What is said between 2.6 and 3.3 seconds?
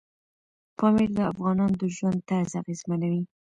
اغېزمنوي.